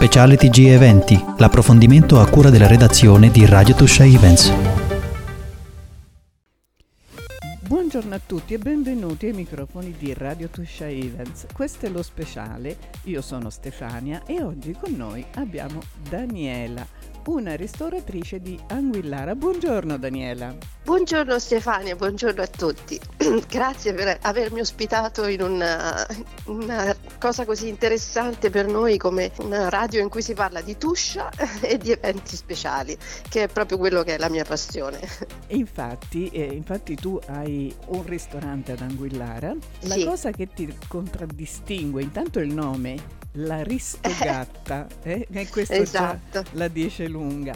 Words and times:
Speciale 0.00 0.38
TG 0.38 0.68
Eventi, 0.68 1.22
l'approfondimento 1.36 2.20
a 2.20 2.26
cura 2.26 2.48
della 2.48 2.66
redazione 2.66 3.30
di 3.30 3.44
Radio 3.44 3.74
Tuscia 3.74 4.02
Events. 4.02 4.50
Buongiorno 7.60 8.14
a 8.14 8.20
tutti 8.24 8.54
e 8.54 8.58
benvenuti 8.58 9.26
ai 9.26 9.34
microfoni 9.34 9.94
di 9.98 10.14
Radio 10.14 10.48
Tuscia 10.48 10.88
Events. 10.88 11.48
Questo 11.52 11.84
è 11.84 11.90
lo 11.90 12.02
speciale, 12.02 12.78
io 13.04 13.20
sono 13.20 13.50
Stefania 13.50 14.22
e 14.24 14.42
oggi 14.42 14.72
con 14.72 14.94
noi 14.96 15.22
abbiamo 15.34 15.82
Daniela 16.08 16.86
una 17.26 17.54
ristoratrice 17.54 18.40
di 18.40 18.58
Anguillara. 18.68 19.34
Buongiorno 19.34 19.98
Daniela. 19.98 20.56
Buongiorno 20.82 21.38
Stefania, 21.38 21.94
buongiorno 21.94 22.42
a 22.42 22.46
tutti. 22.46 22.98
Grazie 23.48 23.92
per 23.92 24.18
avermi 24.22 24.60
ospitato 24.60 25.26
in 25.26 25.42
una, 25.42 26.06
una, 26.46 26.96
cosa 27.18 27.44
così 27.44 27.68
interessante 27.68 28.50
per 28.50 28.66
noi 28.66 28.96
come 28.96 29.30
una 29.40 29.68
radio 29.68 30.00
in 30.00 30.08
cui 30.08 30.22
si 30.22 30.34
parla 30.34 30.60
di 30.62 30.76
tuscia 30.78 31.30
e 31.60 31.78
di 31.78 31.92
eventi 31.92 32.34
speciali, 32.34 32.96
che 33.28 33.44
è 33.44 33.48
proprio 33.48 33.78
quello 33.78 34.02
che 34.02 34.14
è 34.14 34.18
la 34.18 34.28
mia 34.28 34.44
passione. 34.44 35.00
Infatti, 35.48 36.28
eh, 36.28 36.44
infatti 36.44 36.94
tu 36.94 37.18
hai 37.26 37.74
un 37.88 38.04
ristorante 38.06 38.72
ad 38.72 38.80
Anguillara. 38.80 39.54
La 39.80 39.94
sì. 39.94 40.04
cosa 40.04 40.30
che 40.30 40.48
ti 40.48 40.72
contraddistingue, 40.86 42.02
intanto 42.02 42.38
il 42.38 42.54
nome 42.54 43.19
l'Aristogatta, 43.32 44.86
eh? 45.02 45.26
e 45.30 45.48
questo 45.48 45.74
esatto. 45.74 46.44
la 46.52 46.68
dice 46.68 47.06
lunga. 47.08 47.54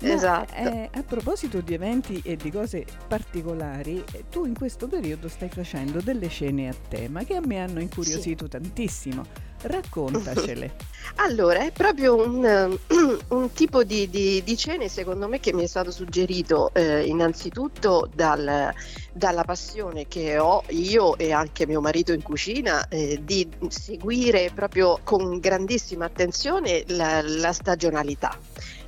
Ma, 0.00 0.12
esatto. 0.12 0.54
Eh, 0.54 0.90
a 0.92 1.02
proposito 1.02 1.60
di 1.60 1.74
eventi 1.74 2.20
e 2.24 2.36
di 2.36 2.50
cose 2.50 2.84
particolari, 3.08 4.02
eh, 4.12 4.24
tu 4.30 4.44
in 4.44 4.54
questo 4.54 4.86
periodo 4.86 5.28
stai 5.28 5.48
facendo 5.48 6.00
delle 6.00 6.28
scene 6.28 6.68
a 6.68 6.74
tema 6.88 7.24
che 7.24 7.36
a 7.36 7.40
me 7.44 7.60
hanno 7.60 7.80
incuriosito 7.80 8.44
sì. 8.44 8.50
tantissimo. 8.50 9.52
Raccontacele. 9.64 10.74
allora, 11.16 11.64
è 11.64 11.72
proprio 11.72 12.16
un, 12.16 12.78
un 13.28 13.52
tipo 13.52 13.82
di, 13.82 14.10
di, 14.10 14.42
di, 14.44 14.56
cene, 14.56 14.88
secondo 14.88 15.26
me, 15.26 15.40
che 15.40 15.54
mi 15.54 15.62
è 15.62 15.66
stato 15.66 15.90
suggerito 15.90 16.70
eh, 16.74 17.04
innanzitutto 17.06 18.08
dal, 18.14 18.72
dalla 19.12 19.44
passione 19.44 20.06
che 20.06 20.38
ho 20.38 20.62
io 20.68 21.16
e 21.16 21.32
anche 21.32 21.66
mio 21.66 21.80
marito 21.80 22.12
in 22.12 22.22
cucina 22.22 22.88
eh, 22.88 23.20
di 23.22 23.48
seguire 23.68 24.50
proprio 24.54 25.00
con 25.02 25.38
grandissima 25.38 26.04
attenzione 26.04 26.84
la, 26.88 27.22
la 27.22 27.52
stagionalità 27.52 28.36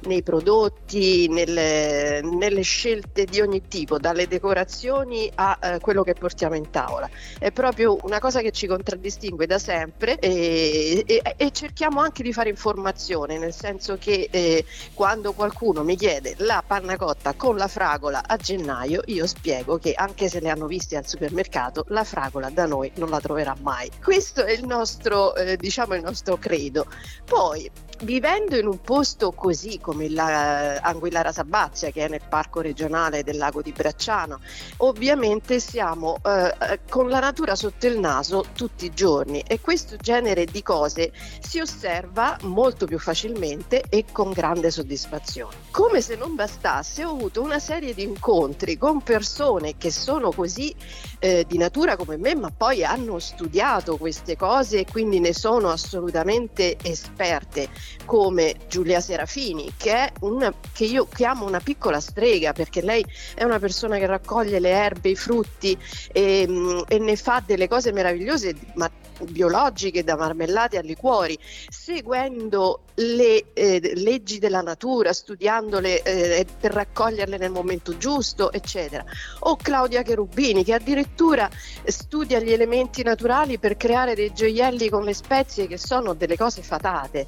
nei 0.06 0.22
prodotti, 0.22 1.28
nelle, 1.28 2.20
nelle, 2.22 2.62
scelte 2.62 3.24
di 3.24 3.40
ogni 3.40 3.62
tipo, 3.68 3.98
dalle 3.98 4.26
decorazioni 4.26 5.30
a 5.34 5.58
eh, 5.60 5.80
quello 5.80 6.02
che 6.02 6.14
portiamo 6.14 6.54
in 6.54 6.70
tavola. 6.70 7.08
È 7.38 7.50
proprio 7.50 7.98
una 8.02 8.18
cosa 8.18 8.40
che 8.40 8.52
ci 8.52 8.66
contraddistingue 8.66 9.46
da 9.46 9.58
sempre 9.58 10.18
e, 10.18 10.65
e, 11.06 11.22
e 11.36 11.50
cerchiamo 11.52 12.00
anche 12.00 12.22
di 12.22 12.32
fare 12.32 12.48
informazione, 12.48 13.38
nel 13.38 13.54
senso 13.54 13.96
che 13.98 14.28
eh, 14.30 14.64
quando 14.94 15.32
qualcuno 15.32 15.82
mi 15.82 15.96
chiede 15.96 16.34
la 16.38 16.62
panna 16.66 16.96
cotta 16.96 17.34
con 17.34 17.56
la 17.56 17.68
fragola 17.68 18.22
a 18.26 18.36
gennaio, 18.36 19.02
io 19.06 19.26
spiego 19.26 19.78
che 19.78 19.92
anche 19.94 20.28
se 20.28 20.40
le 20.40 20.48
hanno 20.48 20.66
viste 20.66 20.96
al 20.96 21.06
supermercato, 21.06 21.84
la 21.88 22.04
fragola 22.04 22.50
da 22.50 22.66
noi 22.66 22.90
non 22.96 23.10
la 23.10 23.20
troverà 23.20 23.56
mai. 23.60 23.90
Questo 24.02 24.44
è 24.44 24.52
il 24.52 24.64
nostro, 24.64 25.34
eh, 25.34 25.56
diciamo, 25.56 25.94
il 25.94 26.02
nostro 26.02 26.36
credo. 26.36 26.86
Poi 27.24 27.70
vivendo 28.02 28.56
in 28.56 28.66
un 28.66 28.80
posto 28.80 29.32
così 29.32 29.78
come 29.80 30.10
l'Anguillara 30.10 31.32
Sabazia 31.32 31.90
che 31.90 32.04
è 32.04 32.08
nel 32.08 32.20
parco 32.28 32.60
regionale 32.60 33.22
del 33.22 33.38
lago 33.38 33.62
di 33.62 33.72
Bracciano 33.72 34.40
ovviamente 34.78 35.60
siamo 35.60 36.18
eh, 36.22 36.54
eh, 36.72 36.80
con 36.88 37.08
la 37.08 37.20
natura 37.20 37.54
sotto 37.54 37.86
il 37.86 37.98
naso 37.98 38.44
tutti 38.54 38.84
i 38.84 38.92
giorni 38.92 39.40
e 39.40 39.60
questo 39.60 39.96
genere 39.96 40.44
di 40.44 40.62
cose 40.62 41.12
si 41.40 41.58
osserva 41.58 42.36
molto 42.42 42.86
più 42.86 42.98
facilmente 42.98 43.82
e 43.88 44.04
con 44.12 44.32
grande 44.32 44.70
soddisfazione. 44.70 45.54
Come 45.70 46.00
se 46.00 46.16
non 46.16 46.34
bastasse 46.34 47.04
ho 47.04 47.12
avuto 47.12 47.40
una 47.40 47.58
serie 47.58 47.94
di 47.94 48.02
incontri 48.02 48.76
con 48.76 49.02
persone 49.02 49.76
che 49.78 49.90
sono 49.90 50.32
così 50.32 50.74
eh, 51.18 51.44
di 51.48 51.56
natura 51.56 51.96
come 51.96 52.16
me 52.16 52.34
ma 52.34 52.50
poi 52.50 52.84
hanno 52.84 53.18
studiato 53.18 53.96
queste 53.96 54.36
cose 54.36 54.80
e 54.80 54.86
quindi 54.90 55.18
ne 55.20 55.32
sono 55.32 55.70
assolutamente 55.70 56.76
esperte 56.82 57.68
come 58.04 58.54
Giulia 58.68 59.00
Serafini, 59.00 59.72
che 59.76 59.92
è 59.92 60.12
una 60.20 60.52
che 60.72 60.84
io 60.84 61.06
chiamo 61.06 61.46
una 61.46 61.60
piccola 61.60 62.00
strega 62.00 62.52
perché 62.52 62.82
lei 62.82 63.04
è 63.34 63.44
una 63.44 63.58
persona 63.58 63.98
che 63.98 64.06
raccoglie 64.06 64.60
le 64.60 64.70
erbe, 64.70 65.10
i 65.10 65.16
frutti 65.16 65.76
e, 66.12 66.46
mm, 66.48 66.80
e 66.88 66.98
ne 66.98 67.16
fa 67.16 67.42
delle 67.44 67.68
cose 67.68 67.92
meravigliose, 67.92 68.54
ma 68.74 68.90
biologiche 69.24 70.04
da 70.04 70.16
marmellate 70.16 70.78
a 70.78 70.82
liquori, 70.82 71.38
seguendo 71.68 72.80
le 72.96 73.52
eh, 73.52 73.92
leggi 73.96 74.38
della 74.38 74.62
natura, 74.62 75.12
studiandole 75.12 76.02
eh, 76.02 76.46
per 76.58 76.72
raccoglierle 76.72 77.36
nel 77.36 77.50
momento 77.50 77.96
giusto, 77.96 78.52
eccetera. 78.52 79.04
O 79.40 79.56
Claudia 79.56 80.02
Cherubini 80.02 80.64
che 80.64 80.74
addirittura 80.74 81.48
studia 81.84 82.40
gli 82.40 82.52
elementi 82.52 83.02
naturali 83.02 83.58
per 83.58 83.76
creare 83.76 84.14
dei 84.14 84.32
gioielli 84.32 84.88
con 84.88 85.04
le 85.04 85.14
spezie 85.14 85.66
che 85.66 85.78
sono 85.78 86.14
delle 86.14 86.36
cose 86.36 86.62
fatate. 86.62 87.26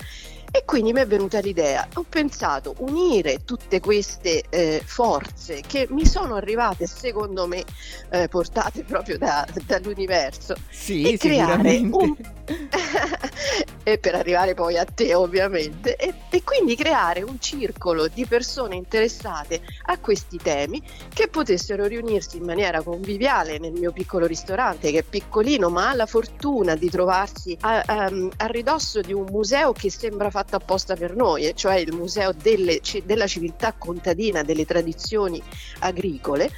E 0.51 0.65
quindi 0.65 0.95
mi 0.95 1.01
è 1.01 1.07
venuta 1.07 1.41
l'idea, 1.41 1.87
ho 1.97 2.07
pensato 2.09 2.75
unire 2.79 3.45
tutte 3.45 3.81
queste 3.81 4.45
eh, 4.49 4.81
forze 4.83 5.61
che 5.67 5.87
mi 5.91 6.07
sono 6.07 6.37
arrivate 6.37 6.87
secondo 6.87 7.47
me 7.47 7.63
eh, 8.09 8.29
portate 8.29 8.83
proprio 8.83 9.19
da, 9.19 9.47
dall'universo 9.67 10.55
sì, 10.71 11.03
e 11.03 11.19
creare 11.19 11.77
un... 11.77 12.17
e 13.85 13.99
per 13.99 14.15
arrivare 14.15 14.55
poi 14.55 14.79
a 14.79 14.87
te 14.87 15.15
ovviamente 15.15 15.58
e, 15.61 16.15
e 16.31 16.43
quindi 16.43 16.77
creare 16.77 17.23
un 17.23 17.41
circolo 17.41 18.09
di 18.09 18.27
persone 18.27 18.77
interessate 18.77 19.61
a 19.87 19.99
questi 19.99 20.39
temi 20.39 20.83
che 21.13 21.29
potessero 21.29 21.87
riunirsi 21.87 22.37
in 22.37 22.45
maniera 22.45 22.83
conviviale 22.83 23.59
nel 23.59 23.73
mio 23.73 23.93
piccolo 23.93 24.27
ristorante 24.27 24.91
che 24.91 24.99
è 24.99 25.03
piccolino 25.03 25.69
ma 25.69 25.91
ha 25.91 25.95
la 25.95 26.07
fortuna 26.07 26.75
di 26.75 26.89
trovarsi 26.91 27.57
a, 27.61 27.83
a, 27.85 28.11
a 28.37 28.47
ridosso 28.47 29.01
di 29.01 29.13
un 29.13 29.27
museo 29.31 29.73
che 29.73 29.91
sembra 29.91 30.31
fatto 30.31 30.57
apposta 30.57 30.95
per 30.95 31.15
noi, 31.15 31.53
cioè 31.55 31.77
il 31.77 31.95
Museo 31.95 32.33
delle, 32.33 32.81
della 33.05 33.27
Civiltà 33.27 33.73
Contadina 33.73 34.43
delle 34.43 34.65
Tradizioni 34.65 35.43
Agricole. 35.81 36.51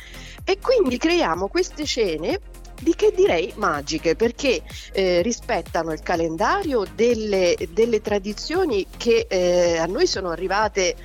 E 0.45 0.59
quindi 0.59 0.97
creiamo 0.97 1.49
queste 1.49 1.85
cene 1.85 2.41
di 2.81 2.95
che 2.95 3.13
direi 3.15 3.53
magiche 3.57 4.17
perché 4.17 4.63
eh, 4.93 5.23
rispettano 5.23 5.93
il 5.93 6.01
calendario 6.01 6.85
delle, 6.95 7.57
delle 7.73 8.01
tradizioni 8.01 8.87
che 8.97 9.27
eh, 9.29 9.77
a 9.77 9.87
noi 9.87 10.07
sono 10.07 10.31
arrivate 10.31 10.97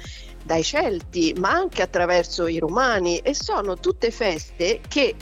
dai 0.44 0.64
Celti 0.64 1.34
ma 1.38 1.50
anche 1.52 1.82
attraverso 1.82 2.48
i 2.48 2.60
Romani 2.60 3.18
e 3.18 3.34
sono 3.34 3.78
tutte 3.78 4.12
feste 4.12 4.80
che 4.88 5.16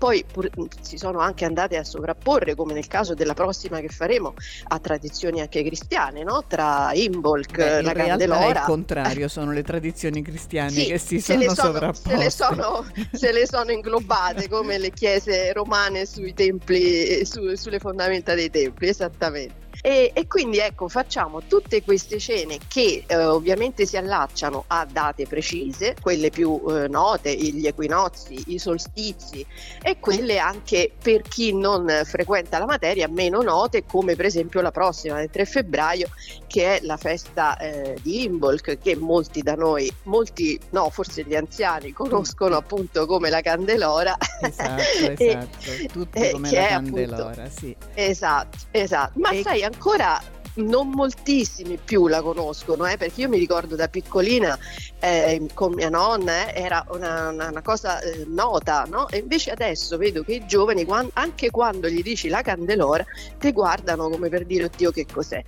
poi 0.00 0.24
pur, 0.24 0.48
si 0.80 0.96
sono 0.96 1.18
anche 1.18 1.44
andate 1.44 1.76
a 1.76 1.84
sovrapporre, 1.84 2.54
come 2.54 2.72
nel 2.72 2.86
caso 2.86 3.12
della 3.12 3.34
prossima 3.34 3.80
che 3.80 3.88
faremo, 3.88 4.32
a 4.68 4.78
tradizioni 4.78 5.42
anche 5.42 5.62
cristiane, 5.62 6.24
no? 6.24 6.42
tra 6.48 6.92
Imbolc, 6.94 7.54
Beh, 7.54 7.82
la 7.82 7.92
Candelora. 7.92 8.46
È 8.46 8.48
il 8.60 8.64
contrario, 8.64 9.28
sono 9.28 9.52
le 9.52 9.62
tradizioni 9.62 10.22
cristiane 10.22 10.70
sì, 10.70 10.86
che 10.86 10.96
si 10.96 11.20
sono, 11.20 11.42
sono 11.42 11.54
sovrapposte. 11.54 12.08
Se 12.08 12.16
le 12.16 12.30
sono, 12.30 12.86
se 13.12 13.32
le 13.32 13.46
sono 13.46 13.72
inglobate 13.72 14.48
come 14.48 14.78
le 14.78 14.90
chiese 14.90 15.52
romane 15.52 16.06
sui 16.06 16.32
templi, 16.32 17.22
su, 17.26 17.54
sulle 17.54 17.78
fondamenta 17.78 18.32
dei 18.32 18.48
templi, 18.48 18.88
esattamente. 18.88 19.59
E, 19.82 20.10
e, 20.14 20.26
quindi 20.26 20.58
ecco 20.58 20.88
facciamo 20.88 21.42
tutte 21.46 21.82
queste 21.82 22.18
cene 22.18 22.58
che 22.68 23.04
eh, 23.06 23.16
ovviamente 23.16 23.86
si 23.86 23.96
allacciano 23.96 24.64
a 24.66 24.86
date 24.90 25.26
precise, 25.26 25.96
quelle 26.00 26.30
più 26.30 26.62
eh, 26.68 26.88
note, 26.88 27.34
gli 27.34 27.66
equinozi, 27.66 28.42
i 28.48 28.58
solstizi 28.58 29.44
e 29.82 29.98
quelle 29.98 30.38
anche 30.38 30.92
per 31.02 31.22
chi 31.22 31.54
non 31.54 31.88
frequenta 32.04 32.58
la 32.58 32.66
materia 32.66 33.08
meno 33.08 33.40
note 33.40 33.84
come 33.86 34.16
per 34.16 34.26
esempio 34.26 34.60
la 34.60 34.70
prossima 34.70 35.16
del 35.16 35.30
3 35.30 35.44
febbraio 35.46 36.08
che 36.46 36.76
è 36.76 36.80
la 36.82 36.96
festa 36.96 37.56
eh, 37.56 37.96
di 38.02 38.24
Imbolc 38.24 38.78
che 38.78 38.96
molti 38.96 39.40
da 39.40 39.54
noi, 39.54 39.90
molti 40.04 40.60
no 40.70 40.90
forse 40.90 41.24
gli 41.24 41.34
anziani 41.34 41.92
conoscono 41.92 42.56
appunto 42.56 43.06
come 43.06 43.30
la 43.30 43.40
Candelora. 43.40 44.16
Esatto, 44.42 44.82
esatto, 45.16 45.48
tutti 45.92 46.30
come 46.30 46.50
la 46.50 46.66
Candelora, 46.66 47.30
appunto, 47.30 47.50
sì. 47.50 47.76
Esatto, 47.94 48.58
esatto. 48.72 49.18
Ma 49.18 49.30
e 49.30 49.42
sai 49.42 49.62
ancora 49.72 50.20
non 50.54 50.90
moltissimi 50.90 51.78
più 51.82 52.08
la 52.08 52.20
conoscono, 52.20 52.86
eh, 52.86 52.96
perché 52.96 53.22
io 53.22 53.28
mi 53.28 53.38
ricordo 53.38 53.76
da 53.76 53.88
piccolina 53.88 54.58
eh, 54.98 55.46
con 55.54 55.72
mia 55.74 55.88
nonna 55.88 56.52
eh, 56.52 56.60
era 56.60 56.84
una, 56.90 57.28
una, 57.28 57.48
una 57.48 57.62
cosa 57.62 58.00
eh, 58.00 58.24
nota, 58.26 58.84
no? 58.88 59.08
E 59.08 59.18
invece 59.18 59.52
adesso 59.52 59.96
vedo 59.96 60.22
che 60.22 60.34
i 60.34 60.46
giovani, 60.46 60.84
quando, 60.84 61.12
anche 61.14 61.50
quando 61.50 61.88
gli 61.88 62.02
dici 62.02 62.28
la 62.28 62.42
candelora, 62.42 63.04
ti 63.38 63.52
guardano 63.52 64.08
come 64.08 64.28
per 64.28 64.44
dire 64.44 64.64
oddio 64.64 64.90
che 64.90 65.06
cos'è. 65.10 65.42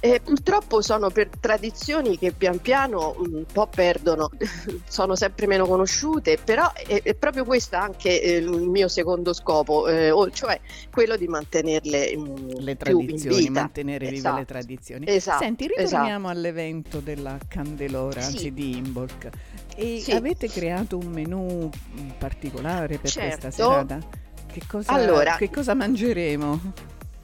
Eh, 0.00 0.20
purtroppo 0.22 0.80
sono 0.80 1.10
per 1.10 1.28
tradizioni 1.40 2.16
che 2.16 2.30
pian 2.30 2.60
piano 2.60 3.16
un 3.18 3.44
po' 3.52 3.66
perdono, 3.66 4.30
sono 4.88 5.16
sempre 5.16 5.48
meno 5.48 5.66
conosciute, 5.66 6.38
però 6.42 6.72
è, 6.72 7.02
è 7.02 7.14
proprio 7.14 7.44
questo 7.44 7.74
anche 7.74 8.22
eh, 8.22 8.36
il 8.36 8.48
mio 8.48 8.86
secondo 8.86 9.32
scopo, 9.32 9.88
eh, 9.88 10.12
cioè 10.32 10.60
quello 10.92 11.16
di 11.16 11.26
mantenerle 11.26 12.16
mh, 12.16 12.20
mm, 12.20 12.48
le 12.58 12.76
tradizioni, 12.76 13.50
mantenere 13.50 14.06
esatto. 14.06 14.14
vive 14.14 14.20
le 14.20 14.20
esatto. 14.20 14.44
tradizioni. 14.44 15.04
Esatto, 15.08 15.42
Senti, 15.42 15.66
ritorniamo 15.66 16.06
esatto. 16.06 16.28
all'evento 16.28 17.00
della 17.00 17.36
Candelora, 17.48 18.20
sì. 18.20 18.26
anzi 18.34 18.52
di 18.52 18.76
Imbolc. 18.76 19.28
E 19.74 20.00
sì. 20.00 20.12
avete 20.12 20.48
creato 20.48 20.96
un 20.96 21.06
menù 21.06 21.68
particolare 22.16 22.98
per 22.98 23.10
certo. 23.10 23.48
questa 23.48 23.50
serata? 23.50 23.98
Che 24.46 24.62
cosa, 24.68 24.92
allora, 24.92 25.34
che 25.36 25.50
cosa 25.50 25.74
mangeremo? 25.74 26.60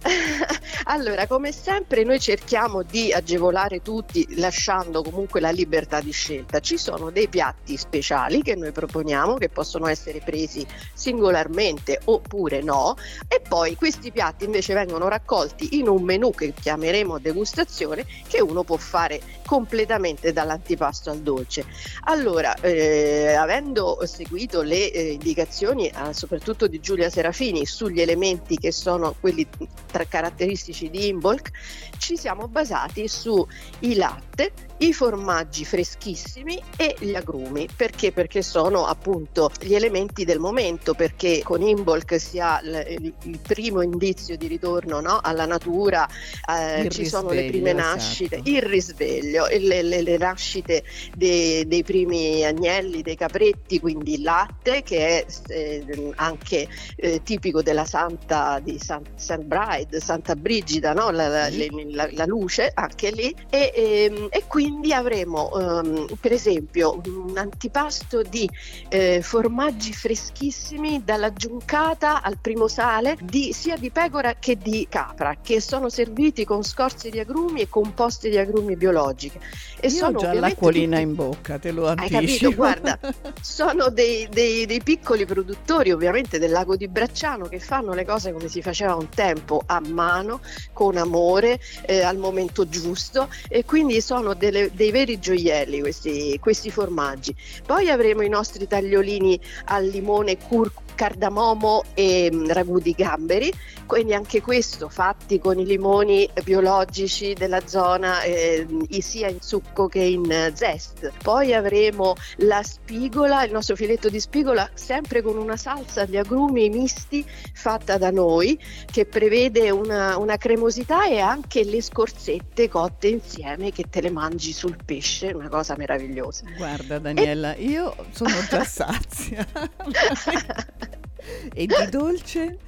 allora, 0.85 1.27
come 1.27 1.53
sempre, 1.53 2.05
noi 2.05 2.21
cerchiamo 2.21 2.83
di 2.83 3.13
agevolare 3.13 3.81
tutti 3.81 4.27
lasciando 4.37 5.03
comunque 5.03 5.41
la 5.41 5.51
libertà 5.51 6.01
di 6.01 6.13
scelta. 6.13 6.61
Ci 6.61 6.77
sono 6.77 7.11
dei 7.11 7.29
piatti 7.29 7.77
speciali 7.77 8.43
che 8.43 8.55
noi 8.55 8.73
proponiamo 8.73 9.35
che 9.35 9.49
possono 9.49 9.87
essere 9.87 10.21
presi 10.21 10.67
singolarmente 10.93 12.01
oppure 12.05 12.61
no, 12.63 12.97
e 13.29 13.41
poi 13.41 13.77
questi 13.77 14.13
piatti 14.13 14.45
invece 14.45 14.75
vengono 14.75 15.09
raccolti 15.09 15.79
in 15.79 15.89
un 15.89 16.03
menù 16.03 16.31
che 16.33 16.53
chiameremo 16.53 17.19
degustazione 17.19 18.05
che 18.29 18.41
uno 18.43 18.63
può 18.63 18.77
fare 18.77 19.21
completamente 19.47 20.33
dall'antipasto 20.33 21.11
al 21.11 21.21
dolce. 21.21 21.65
Allora, 22.05 22.55
eh, 22.57 23.35
avendo 23.35 23.99
seguito 24.05 24.63
le 24.63 24.91
eh, 24.91 25.13
indicazioni 25.13 25.89
eh, 25.89 26.13
soprattutto 26.13 26.67
di 26.67 26.81
Giulia 26.81 27.09
Serafini 27.09 27.65
sugli 27.65 28.01
elementi 28.01 28.57
che 28.57 28.73
sono 28.73 29.15
quelli 29.19 29.47
tra 29.91 30.05
caratteristici 30.05 30.74
di 30.83 31.09
Imbolc, 31.09 31.51
ci 31.99 32.17
siamo 32.17 32.49
basati 32.49 33.09
su 33.09 33.47
il 33.81 33.97
latte, 33.97 34.53
i 34.79 34.93
formaggi 34.93 35.65
freschissimi 35.65 36.61
e 36.77 36.97
gli 36.99 37.15
agrumi. 37.15 37.69
Perché? 37.75 38.13
Perché 38.13 38.43
sono 38.43 38.87
appunto 38.87 39.51
gli 39.61 39.75
elementi 39.75 40.25
del 40.25 40.39
momento, 40.39 40.95
perché 40.95 41.41
con 41.43 41.63
Imbolc 41.63 42.19
si 42.21 42.41
ha 42.41 42.61
il, 42.63 43.15
il 43.23 43.39
primo 43.39 43.83
indizio 43.83 44.37
di 44.37 44.47
ritorno 44.47 45.01
no? 45.01 45.21
alla 45.23 45.47
natura, 45.47 46.09
eh, 46.49 46.89
ci 46.91 47.07
sono 47.07 47.31
le 47.31 47.47
prime 47.47 47.73
nascite, 47.73 48.37
esatto. 48.37 48.51
il 48.51 48.63
risveglio, 48.63 49.47
le, 49.47 49.83
le, 49.83 50.03
le 50.03 50.17
nascite 50.19 50.85
dei, 51.15 51.67
dei, 51.67 51.83
primi 51.83 52.45
agnelli, 52.45 53.03
dei 53.03 53.17
capretti, 53.17 53.79
quindi 53.81 54.15
il 54.15 54.23
latte 54.23 54.83
che 54.83 55.25
è 55.25 55.27
eh, 55.49 56.13
anche 56.17 56.69
eh, 56.97 57.23
tipico 57.23 57.63
della 57.63 57.85
santa 57.85 58.61
di 58.61 58.79
San, 58.79 59.03
San 59.15 59.47
Bride, 59.47 60.01
Santa 60.01 60.35
Brigida, 60.35 60.64
no? 60.93 61.11
la, 61.11 61.29
la, 61.29 61.49
la, 61.51 62.09
la, 62.11 62.25
luce 62.27 62.71
anche 62.73 63.11
lì. 63.11 63.35
E, 63.51 63.73
e, 63.75 64.05
ehm, 64.05 64.29
e 64.31 64.45
quindi 64.47 64.93
avremo 64.93 65.51
um, 65.53 66.07
per 66.21 66.33
esempio 66.33 67.01
un 67.05 67.37
antipasto 67.37 68.23
di 68.23 68.49
eh, 68.89 69.21
formaggi 69.23 69.93
freschissimi 69.93 71.03
dalla 71.05 71.33
giuncata 71.33 72.23
al 72.23 72.39
primo 72.41 72.69
sale 72.69 73.17
di, 73.21 73.53
sia 73.53 73.77
di 73.77 73.91
pecora 73.91 74.35
che 74.35 74.57
di 74.57 74.87
capra 74.89 75.37
che 75.43 75.61
sono 75.61 75.89
serviti 75.89 76.45
con 76.45 76.63
scorze 76.63 77.11
di 77.11 77.19
agrumi 77.19 77.61
e 77.61 77.69
composti 77.69 78.31
di 78.31 78.39
agrumi 78.39 78.77
biologiche 78.77 79.41
e 79.81 79.89
Io 79.89 79.95
sono 79.95 80.19
ho 80.19 80.21
già 80.21 80.33
l'acquolina 80.33 80.97
tutti... 80.97 81.09
in 81.09 81.15
bocca 81.15 81.59
te 81.59 81.71
lo 81.71 81.89
anticipo 81.89 82.17
hai 82.17 82.27
capito? 82.27 82.55
guarda 82.55 82.99
sono 83.41 83.89
dei, 83.91 84.29
dei, 84.31 84.67
dei 84.67 84.83
piccoli 84.83 85.27
produttori 85.27 85.93
ovviamente 85.93 86.39
del 86.39 86.51
lago 86.51 86.77
di 86.77 86.89
Bracciano 86.89 87.47
che 87.47 87.61
fanno 87.61 87.93
le 87.93 88.05
cose 88.05 88.33
come 88.33 88.49
si 88.49 88.63
faceva 88.63 88.95
un 88.95 89.09
tempo 89.09 89.63
a 89.67 89.81
mano 89.81 90.41
con 90.73 90.97
amore 90.97 91.61
eh, 91.87 92.03
al 92.03 92.17
momento 92.17 92.69
giusto 92.69 93.29
e 93.49 93.65
quindi 93.65 94.01
sono 94.01 94.35
delle 94.35 94.71
dei 94.73 94.91
veri 94.91 95.19
gioielli 95.19 95.81
questi, 95.81 96.39
questi 96.41 96.71
formaggi. 96.71 97.35
Poi 97.65 97.91
avremo 97.91 98.23
i 98.23 98.29
nostri 98.29 98.67
tagliolini 98.67 99.39
al 99.67 99.87
limone 99.87 100.37
curcuma 100.39 100.83
cardamomo 100.95 101.85
e 101.95 102.31
mm, 102.33 102.51
ragù 102.51 102.79
di 102.79 102.93
gamberi, 102.93 103.53
quindi 103.87 104.15
anche 104.15 104.41
questo 104.41 104.89
fatti 104.89 105.39
con 105.39 105.59
i 105.59 105.67
limoni 105.67 106.29
biologici 106.43 107.35
della 107.35 107.67
zona 107.67 108.23
eh, 108.23 108.67
sia 109.01 109.29
in 109.29 109.41
succo 109.41 109.89
che 109.89 110.01
in 110.01 110.53
zest. 110.55 111.13
Poi 111.23 111.53
avremo 111.53 112.15
la 112.37 112.63
spigola, 112.63 113.45
il 113.45 113.53
nostro 113.53 113.77
filetto 113.77 114.09
di 114.09 114.21
spigola 114.21 114.69
sempre 114.75 115.23
con 115.23 115.37
una 115.37 115.57
salsa 115.57 116.05
di 116.05 116.17
agrumi 116.17 116.69
misti 116.69 117.25
fatta 117.53 117.99
da 117.99 118.11
noi 118.11 118.59
che 118.91 119.05
prevede 119.05 119.71
una, 119.71 120.17
una 120.17 120.37
cremosità 120.45 121.09
e 121.09 121.21
anche 121.21 121.65
le 121.65 121.81
scorzette 121.81 122.69
cotte 122.69 123.09
insieme 123.09 123.73
che 123.73 123.85
te 123.89 124.03
le 124.03 124.11
mangi 124.11 124.53
sul 124.53 124.77
pesce, 124.85 125.29
una 125.29 125.49
cosa 125.49 125.75
meravigliosa. 125.75 126.45
Guarda 126.55 126.99
Daniela, 126.99 127.55
e... 127.55 127.65
io 127.65 127.97
sono 128.11 128.35
già 128.51 128.63
sazia. 128.63 129.47
e 131.55 131.65
di 131.65 131.89
dolce? 131.89 132.59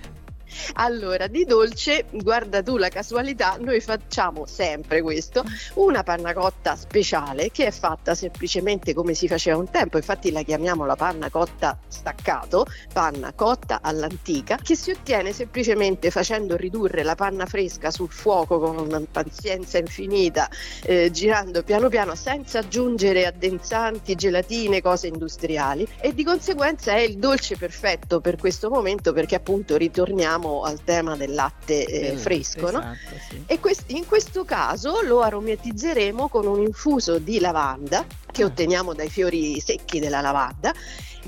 Allora, 0.74 1.26
di 1.26 1.44
dolce, 1.44 2.06
guarda 2.10 2.62
tu 2.62 2.76
la 2.76 2.88
casualità, 2.88 3.56
noi 3.60 3.80
facciamo 3.80 4.46
sempre 4.46 5.02
questo, 5.02 5.44
una 5.74 6.02
panna 6.02 6.32
cotta 6.32 6.76
speciale 6.76 7.50
che 7.50 7.66
è 7.66 7.70
fatta 7.70 8.14
semplicemente 8.14 8.94
come 8.94 9.14
si 9.14 9.28
faceva 9.28 9.58
un 9.58 9.70
tempo, 9.70 9.96
infatti 9.96 10.30
la 10.30 10.42
chiamiamo 10.42 10.84
la 10.84 10.96
panna 10.96 11.30
cotta 11.30 11.78
staccato, 11.88 12.66
panna 12.92 13.32
cotta 13.32 13.80
all'antica, 13.82 14.56
che 14.62 14.76
si 14.76 14.90
ottiene 14.90 15.32
semplicemente 15.32 16.10
facendo 16.10 16.56
ridurre 16.56 17.02
la 17.02 17.14
panna 17.14 17.46
fresca 17.46 17.90
sul 17.90 18.10
fuoco 18.10 18.58
con 18.58 18.78
una 18.78 19.00
pazienza 19.10 19.78
infinita, 19.78 20.48
eh, 20.82 21.10
girando 21.10 21.62
piano 21.62 21.88
piano 21.88 22.14
senza 22.14 22.60
aggiungere 22.60 23.26
addensanti, 23.26 24.14
gelatine, 24.14 24.80
cose 24.80 25.08
industriali. 25.08 25.86
E 26.00 26.14
di 26.14 26.24
conseguenza 26.24 26.92
è 26.92 27.00
il 27.00 27.18
dolce 27.18 27.56
perfetto 27.56 28.20
per 28.20 28.36
questo 28.36 28.68
momento 28.68 29.12
perché 29.12 29.34
appunto 29.34 29.76
ritorniamo 29.76 30.35
torniamo 30.36 30.62
al 30.62 30.82
tema 30.84 31.16
del 31.16 31.34
latte 31.34 31.84
eh, 31.84 32.16
fresco, 32.16 32.68
esatto, 32.68 32.78
no? 32.78 32.96
sì. 33.28 33.42
e 33.46 33.58
quest- 33.58 33.90
in 33.90 34.06
questo 34.06 34.44
caso 34.44 35.00
lo 35.02 35.20
aromatizzeremo 35.22 36.28
con 36.28 36.46
un 36.46 36.60
infuso 36.60 37.18
di 37.18 37.40
lavanda 37.40 38.04
che 38.36 38.44
otteniamo 38.44 38.92
dai 38.92 39.08
fiori 39.08 39.58
secchi 39.60 39.98
della 39.98 40.20
lavanda 40.20 40.74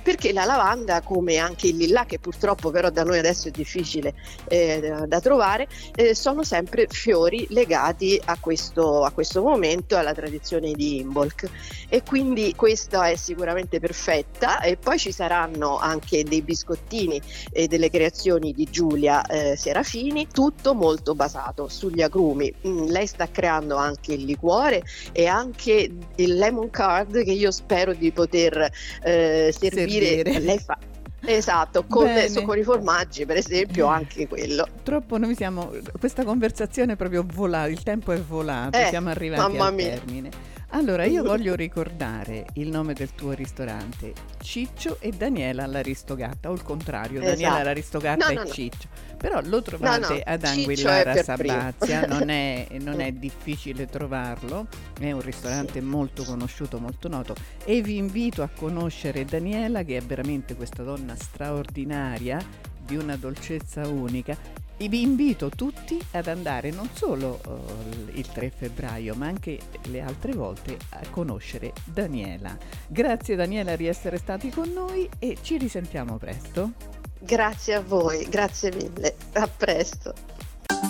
perché 0.08 0.32
la 0.32 0.44
lavanda, 0.44 1.02
come 1.02 1.37
anche 1.37 1.69
il 1.69 1.76
lilla, 1.76 2.06
che 2.06 2.19
purtroppo 2.19 2.70
però 2.70 2.88
da 2.90 3.05
noi 3.05 3.19
adesso 3.19 3.49
è 3.49 3.50
difficile 3.50 4.14
eh, 4.49 5.05
da 5.06 5.20
trovare, 5.20 5.69
eh, 5.94 6.14
sono 6.14 6.43
sempre 6.44 6.87
fiori 6.88 7.46
legati 7.50 8.19
a 8.25 8.38
questo, 8.40 9.05
a 9.05 9.10
questo 9.10 9.43
momento, 9.43 9.96
alla 9.96 10.14
tradizione 10.14 10.72
di 10.72 11.00
Imbolc. 11.00 11.50
E 11.90 12.02
quindi 12.02 12.55
questa 12.55 13.08
è 13.08 13.16
sicuramente 13.16 13.81
perfetta. 13.81 14.60
E 14.60 14.76
poi 14.76 14.99
ci 14.99 15.12
saranno 15.12 15.78
anche 15.78 16.25
dei 16.25 16.43
biscottini 16.43 17.20
e 17.52 17.66
delle 17.66 17.90
creazioni 17.90 18.52
di 18.52 18.66
Giulia 18.70 19.25
eh, 19.26 19.56
Serafini, 19.56 20.28
tutto 20.32 20.75
molto 20.75 21.14
basato 21.14 21.69
sugli 21.69 22.00
agrumi. 22.00 22.52
Mm, 22.66 22.84
lei 22.87 23.06
sta 23.06 23.28
creando 23.31 23.76
anche 23.76 24.14
il 24.14 24.25
liquore 24.25 24.82
e 25.12 25.26
anche 25.26 25.90
il 26.14 26.34
lemon 26.34 26.70
card 26.98 27.22
che 27.24 27.32
io 27.32 27.50
spero 27.50 27.93
di 27.93 28.10
poter 28.10 28.70
eh, 29.02 29.55
servire 29.56 30.06
servire. 30.06 30.38
Lei 30.40 30.58
fa, 30.58 30.78
Esatto, 31.20 31.84
con, 31.84 32.06
adesso, 32.06 32.43
con, 32.43 32.56
i 32.56 32.62
formaggi 32.62 33.26
per 33.26 33.36
esempio 33.36 33.86
anche 33.86 34.28
quello. 34.28 34.67
Troppo 34.84 35.19
noi 35.19 35.34
siamo, 35.34 35.72
questa 35.98 36.24
conversazione 36.24 36.93
è 36.93 36.96
proprio 36.96 37.26
volata, 37.26 37.69
il 37.69 37.82
tempo 37.82 38.12
è 38.12 38.20
volato, 38.20 38.78
eh, 38.78 38.86
siamo 38.88 39.10
arrivati 39.10 39.56
al 39.56 39.74
mia. 39.74 39.88
termine. 39.88 40.31
Allora, 40.72 41.06
io 41.06 41.22
voglio 41.22 41.55
ricordare 41.55 42.44
il 42.55 42.69
nome 42.69 42.93
del 42.93 43.15
tuo 43.15 43.32
ristorante, 43.32 44.13
Ciccio 44.43 44.98
e 45.01 45.13
Daniela 45.13 45.67
l'Aristogatta, 45.67 46.51
o 46.51 46.53
il 46.53 46.63
contrario, 46.63 47.20
esatto. 47.20 47.37
Daniela 47.37 47.63
l'Aristogatta 47.63 48.27
no, 48.29 48.34
no, 48.34 48.41
e 48.43 48.44
no. 48.44 48.51
Ciccio. 48.51 48.89
Però 49.17 49.41
lo 49.43 49.63
trovate 49.63 50.20
ad 50.20 50.44
Anguillara 50.44 51.15
Sabazia, 51.22 52.05
non 52.06 52.29
è, 52.29 52.67
non 52.81 53.01
è, 53.01 53.13
difficile 53.13 53.87
trovarlo, 53.87 54.67
è 55.01 55.10
un 55.10 55.22
ristorante 55.22 55.81
sì. 55.81 55.81
molto 55.81 56.22
conosciuto, 56.25 56.79
molto 56.79 57.08
noto 57.08 57.34
e 57.65 57.81
vi 57.81 57.96
invito 57.96 58.43
a 58.43 58.48
conoscere 58.55 59.25
Daniela 59.25 59.82
che 59.82 59.96
è 59.96 60.03
veramente 60.03 60.55
questa 60.55 60.82
donna 60.82 61.17
straordinaria, 61.17 62.44
di 62.89 62.97
una 62.97 63.17
dolcezza 63.17 63.87
unica 63.87 64.37
e 64.81 64.89
vi 64.89 65.03
invito 65.03 65.51
tutti 65.51 66.01
ad 66.13 66.29
andare 66.29 66.71
non 66.71 66.89
solo 66.93 67.41
uh, 67.47 68.17
il 68.17 68.27
3 68.27 68.51
febbraio, 68.57 69.15
ma 69.15 69.27
anche 69.27 69.59
le 69.89 70.01
altre 70.01 70.33
volte 70.33 70.79
a 70.91 71.01
conoscere 71.11 71.73
Daniela. 71.85 72.57
Grazie 72.87 73.37
Daniela 73.37 73.77
di 73.77 73.87
essere 73.87 74.17
stati 74.19 74.51
con 74.51 74.71
noi 74.73 75.09
e 75.19 75.37
ci 75.43 75.59
risentiamo 75.59 76.17
presto. 76.17 76.73
Grazie 77.19 77.75
a 77.75 77.81
voi, 77.81 78.27
grazie 78.29 78.73
mille. 78.73 79.17
A 79.33 79.49
presto. 79.49 80.15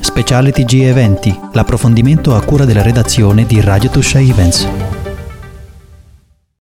Speciale 0.01 0.53
TG 0.53 0.83
Eventi, 0.83 1.37
l'approfondimento 1.53 2.35
a 2.35 2.45
cura 2.45 2.67
della 2.67 2.83
redazione 2.83 3.47
di 3.47 3.61
Radio 3.61 3.89
Tuscia 3.89 4.21
Events. 4.21 5.08